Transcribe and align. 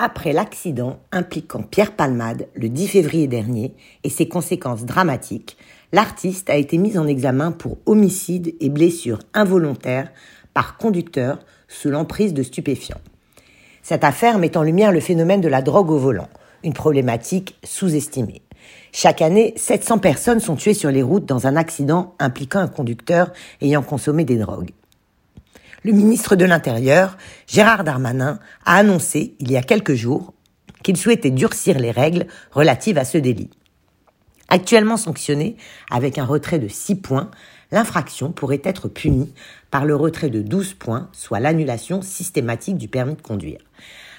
Après 0.00 0.32
l'accident 0.32 1.00
impliquant 1.10 1.64
Pierre 1.64 1.90
Palmade 1.90 2.46
le 2.54 2.68
10 2.68 2.86
février 2.86 3.26
dernier 3.26 3.74
et 4.04 4.10
ses 4.10 4.28
conséquences 4.28 4.84
dramatiques, 4.84 5.56
l'artiste 5.92 6.48
a 6.50 6.54
été 6.54 6.78
mis 6.78 6.96
en 6.98 7.08
examen 7.08 7.50
pour 7.50 7.78
homicide 7.84 8.54
et 8.60 8.68
blessure 8.68 9.18
involontaire 9.34 10.12
par 10.54 10.76
conducteur 10.76 11.40
sous 11.66 11.90
l'emprise 11.90 12.32
de 12.32 12.44
stupéfiants. 12.44 13.00
Cette 13.82 14.04
affaire 14.04 14.38
met 14.38 14.56
en 14.56 14.62
lumière 14.62 14.92
le 14.92 15.00
phénomène 15.00 15.40
de 15.40 15.48
la 15.48 15.62
drogue 15.62 15.90
au 15.90 15.98
volant, 15.98 16.28
une 16.62 16.74
problématique 16.74 17.58
sous-estimée. 17.64 18.42
Chaque 18.92 19.20
année, 19.20 19.52
700 19.56 19.98
personnes 19.98 20.40
sont 20.40 20.54
tuées 20.54 20.74
sur 20.74 20.92
les 20.92 21.02
routes 21.02 21.26
dans 21.26 21.48
un 21.48 21.56
accident 21.56 22.14
impliquant 22.20 22.60
un 22.60 22.68
conducteur 22.68 23.32
ayant 23.60 23.82
consommé 23.82 24.24
des 24.24 24.36
drogues 24.36 24.70
le 25.84 25.92
ministre 25.92 26.36
de 26.36 26.44
l'Intérieur, 26.44 27.16
Gérard 27.46 27.84
Darmanin, 27.84 28.40
a 28.64 28.76
annoncé 28.76 29.34
il 29.38 29.50
y 29.50 29.56
a 29.56 29.62
quelques 29.62 29.94
jours 29.94 30.34
qu'il 30.82 30.96
souhaitait 30.96 31.30
durcir 31.30 31.78
les 31.78 31.90
règles 31.90 32.26
relatives 32.52 32.98
à 32.98 33.04
ce 33.04 33.18
délit. 33.18 33.50
Actuellement 34.48 34.96
sanctionné 34.96 35.56
avec 35.90 36.18
un 36.18 36.24
retrait 36.24 36.58
de 36.58 36.68
6 36.68 36.96
points, 36.96 37.30
l'infraction 37.70 38.32
pourrait 38.32 38.62
être 38.64 38.88
punie 38.88 39.32
par 39.70 39.84
le 39.84 39.94
retrait 39.94 40.30
de 40.30 40.40
12 40.40 40.74
points, 40.74 41.10
soit 41.12 41.40
l'annulation 41.40 42.00
systématique 42.00 42.78
du 42.78 42.88
permis 42.88 43.14
de 43.14 43.22
conduire. 43.22 43.60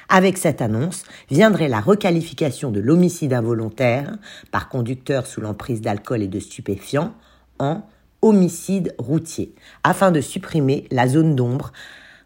Avec 0.08 0.38
cette 0.38 0.62
annonce 0.62 1.04
viendrait 1.30 1.68
la 1.68 1.80
requalification 1.80 2.72
de 2.72 2.80
l'homicide 2.80 3.34
involontaire 3.34 4.18
par 4.52 4.70
conducteur 4.70 5.28
sous 5.28 5.42
l'emprise 5.42 5.82
d'alcool 5.82 6.24
et 6.24 6.28
de 6.28 6.40
stupéfiants 6.40 7.14
en 7.60 7.84
homicide 8.22 8.96
routier, 8.98 9.54
afin 9.84 10.12
de 10.12 10.22
supprimer 10.22 10.86
la 10.92 11.08
zone 11.08 11.36
d'ombre 11.36 11.72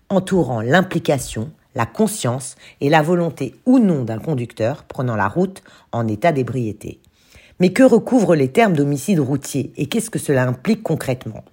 entourant 0.09 0.61
l'implication, 0.61 1.51
la 1.75 1.85
conscience 1.85 2.55
et 2.81 2.89
la 2.89 3.01
volonté 3.01 3.55
ou 3.65 3.79
non 3.79 4.03
d'un 4.03 4.19
conducteur 4.19 4.83
prenant 4.83 5.15
la 5.15 5.27
route 5.27 5.63
en 5.91 6.07
état 6.07 6.31
d'ébriété. 6.31 6.99
Mais 7.59 7.71
que 7.71 7.83
recouvrent 7.83 8.35
les 8.35 8.51
termes 8.51 8.73
d'homicide 8.73 9.19
routier 9.19 9.71
et 9.77 9.87
qu'est-ce 9.87 10.09
que 10.09 10.19
cela 10.19 10.43
implique 10.43 10.83
concrètement? 10.83 11.43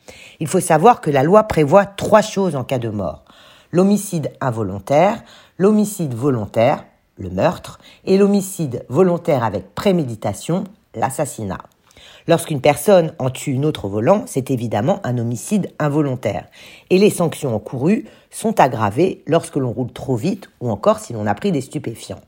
Il 0.41 0.48
faut 0.48 0.61
savoir 0.61 1.00
que 1.00 1.11
la 1.11 1.22
loi 1.22 1.45
prévoit 1.45 1.87
trois 1.87 2.22
choses 2.22 2.56
en 2.56 2.65
cas 2.65 2.78
de 2.78 2.89
mort. 2.89 3.25
L'homicide 3.70 4.33
involontaire, 4.41 5.22
l'homicide 5.59 6.15
volontaire, 6.15 6.84
le 7.19 7.31
meurtre, 7.31 7.78
et 8.05 8.17
l'homicide 8.17 8.84
volontaire 8.89 9.45
avec 9.45 9.75
préméditation, 9.75 10.65
l'assassinat. 10.95 11.61
Lorsqu'une 12.29 12.61
personne 12.61 13.12
en 13.19 13.31
tue 13.31 13.53
une 13.53 13.65
autre 13.65 13.87
au 13.87 13.89
volant, 13.89 14.25
c'est 14.27 14.51
évidemment 14.51 15.01
un 15.05 15.19
homicide 15.19 15.70
involontaire. 15.79 16.47
Et 16.91 16.98
les 16.98 17.11
sanctions 17.11 17.55
encourues 17.55 18.06
sont 18.31 18.61
aggravées 18.61 19.23
lorsque 19.27 19.56
l'on 19.56 19.73
roule 19.73 19.93
trop 19.93 20.17
vite 20.17 20.51
ou 20.61 20.71
encore 20.71 20.98
si 20.98 21.12
l'on 21.12 21.27
a 21.27 21.34
pris 21.34 21.53
des 21.53 21.61
stupéfiants. 21.61 22.21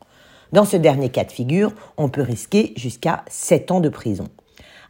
Dans 0.52 0.64
ce 0.64 0.76
dernier 0.76 1.08
cas 1.08 1.24
de 1.24 1.32
figure, 1.32 1.72
on 1.96 2.08
peut 2.08 2.22
risquer 2.22 2.72
jusqu'à 2.76 3.24
7 3.28 3.70
ans 3.70 3.80
de 3.80 3.88
prison. 3.88 4.28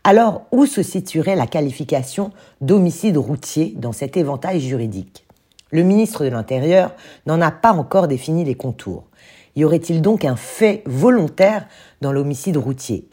Alors, 0.05 0.42
où 0.50 0.66
se 0.66 0.83
situerait 0.83 1.36
la 1.36 1.47
qualification 1.47 2.33
d'homicide 2.60 3.16
routier 3.16 3.75
dans 3.77 3.92
cet 3.92 4.16
éventail 4.16 4.60
juridique? 4.60 5.25
Le 5.70 5.84
ministre 5.84 6.25
de 6.25 6.30
l'Intérieur 6.30 6.94
n'en 7.27 7.41
a 7.41 7.53
pas 7.53 7.72
encore 7.72 8.08
défini 8.08 8.44
les 8.44 8.56
contours. 8.56 9.05
Y 9.55 9.64
aurait-il 9.64 10.03
donc 10.03 10.25
un 10.25 10.34
fait 10.34 10.83
volontaire 10.86 11.66
dans 12.00 12.10
l'homicide 12.10 12.56
routier? 12.56 13.06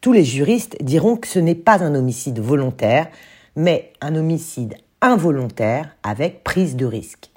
Tous 0.00 0.12
les 0.12 0.24
juristes 0.24 0.76
diront 0.80 1.16
que 1.16 1.26
ce 1.26 1.38
n'est 1.38 1.54
pas 1.54 1.82
un 1.82 1.94
homicide 1.94 2.38
volontaire, 2.38 3.08
mais 3.56 3.92
un 4.00 4.14
homicide 4.14 4.74
involontaire 5.00 5.96
avec 6.02 6.44
prise 6.44 6.76
de 6.76 6.86
risque. 6.86 7.30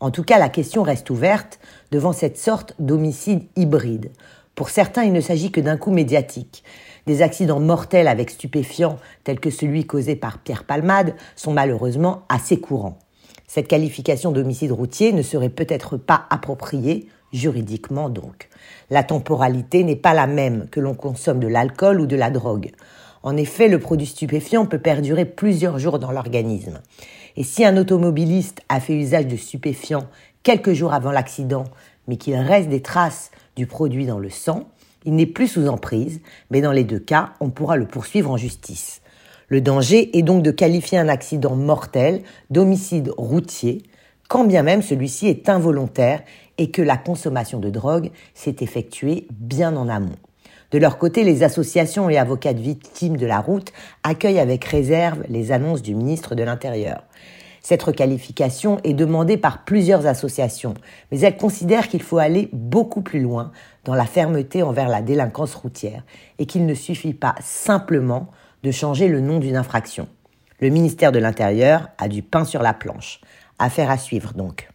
En 0.00 0.10
tout 0.10 0.24
cas, 0.24 0.38
la 0.38 0.48
question 0.48 0.82
reste 0.82 1.10
ouverte 1.10 1.58
devant 1.90 2.12
cette 2.12 2.38
sorte 2.38 2.74
d'homicide 2.78 3.44
hybride. 3.56 4.10
Pour 4.54 4.70
certains, 4.70 5.04
il 5.04 5.12
ne 5.12 5.20
s'agit 5.20 5.50
que 5.50 5.60
d'un 5.60 5.76
coup 5.76 5.90
médiatique. 5.90 6.64
Des 7.06 7.22
accidents 7.22 7.60
mortels 7.60 8.08
avec 8.08 8.30
stupéfiants, 8.30 8.98
tels 9.22 9.40
que 9.40 9.50
celui 9.50 9.86
causé 9.86 10.16
par 10.16 10.38
Pierre 10.38 10.64
Palmade, 10.64 11.14
sont 11.36 11.52
malheureusement 11.52 12.22
assez 12.28 12.58
courants. 12.58 12.98
Cette 13.46 13.68
qualification 13.68 14.32
d'homicide 14.32 14.72
routier 14.72 15.12
ne 15.12 15.22
serait 15.22 15.50
peut-être 15.50 15.96
pas 15.96 16.26
appropriée 16.30 17.08
juridiquement 17.32 18.08
donc. 18.08 18.48
La 18.90 19.02
temporalité 19.02 19.84
n'est 19.84 19.96
pas 19.96 20.14
la 20.14 20.26
même 20.26 20.68
que 20.70 20.80
l'on 20.80 20.94
consomme 20.94 21.40
de 21.40 21.48
l'alcool 21.48 22.00
ou 22.00 22.06
de 22.06 22.16
la 22.16 22.30
drogue. 22.30 22.72
En 23.22 23.36
effet, 23.36 23.68
le 23.68 23.80
produit 23.80 24.06
stupéfiant 24.06 24.66
peut 24.66 24.78
perdurer 24.78 25.24
plusieurs 25.24 25.78
jours 25.78 25.98
dans 25.98 26.12
l'organisme. 26.12 26.80
Et 27.36 27.42
si 27.42 27.64
un 27.64 27.76
automobiliste 27.76 28.60
a 28.68 28.80
fait 28.80 28.94
usage 28.94 29.26
de 29.26 29.36
stupéfiants 29.36 30.06
quelques 30.42 30.72
jours 30.72 30.94
avant 30.94 31.10
l'accident, 31.10 31.64
mais 32.06 32.16
qu'il 32.16 32.36
reste 32.36 32.68
des 32.68 32.82
traces 32.82 33.30
du 33.56 33.66
produit 33.66 34.06
dans 34.06 34.18
le 34.18 34.30
sang, 34.30 34.68
il 35.04 35.14
n'est 35.14 35.26
plus 35.26 35.48
sous 35.48 35.68
emprise, 35.68 36.20
mais 36.50 36.60
dans 36.60 36.72
les 36.72 36.84
deux 36.84 36.98
cas, 36.98 37.34
on 37.40 37.50
pourra 37.50 37.76
le 37.76 37.86
poursuivre 37.86 38.30
en 38.30 38.36
justice. 38.36 39.02
Le 39.48 39.60
danger 39.60 40.16
est 40.18 40.22
donc 40.22 40.42
de 40.42 40.50
qualifier 40.50 40.98
un 40.98 41.08
accident 41.08 41.54
mortel 41.54 42.22
d'homicide 42.50 43.12
routier, 43.16 43.82
quand 44.28 44.44
bien 44.44 44.62
même 44.62 44.82
celui-ci 44.82 45.28
est 45.28 45.48
involontaire 45.48 46.22
et 46.58 46.70
que 46.70 46.82
la 46.82 46.96
consommation 46.96 47.58
de 47.58 47.70
drogue 47.70 48.10
s'est 48.34 48.56
effectuée 48.60 49.26
bien 49.30 49.76
en 49.76 49.88
amont. 49.88 50.16
De 50.72 50.78
leur 50.78 50.98
côté, 50.98 51.22
les 51.22 51.42
associations 51.42 52.10
et 52.10 52.18
avocats 52.18 52.54
de 52.54 52.60
victimes 52.60 53.16
de 53.16 53.26
la 53.26 53.40
route 53.40 53.72
accueillent 54.02 54.40
avec 54.40 54.64
réserve 54.64 55.22
les 55.28 55.52
annonces 55.52 55.82
du 55.82 55.94
ministre 55.94 56.34
de 56.34 56.42
l'Intérieur. 56.42 57.02
Cette 57.62 57.82
requalification 57.82 58.78
est 58.84 58.94
demandée 58.94 59.36
par 59.36 59.64
plusieurs 59.64 60.06
associations, 60.06 60.74
mais 61.10 61.20
elles 61.20 61.36
considèrent 61.36 61.88
qu'il 61.88 62.02
faut 62.02 62.18
aller 62.18 62.48
beaucoup 62.52 63.02
plus 63.02 63.20
loin 63.20 63.50
dans 63.84 63.94
la 63.94 64.06
fermeté 64.06 64.62
envers 64.62 64.88
la 64.88 65.02
délinquance 65.02 65.54
routière 65.54 66.04
et 66.38 66.46
qu'il 66.46 66.66
ne 66.66 66.74
suffit 66.74 67.14
pas 67.14 67.34
simplement 67.40 68.28
de 68.62 68.70
changer 68.70 69.08
le 69.08 69.20
nom 69.20 69.38
d'une 69.38 69.56
infraction. 69.56 70.08
Le 70.60 70.68
ministère 70.70 71.12
de 71.12 71.18
l'Intérieur 71.18 71.88
a 71.98 72.08
du 72.08 72.22
pain 72.22 72.44
sur 72.44 72.62
la 72.62 72.72
planche. 72.72 73.20
Affaire 73.58 73.90
à 73.90 73.98
suivre 73.98 74.34
donc. 74.34 74.68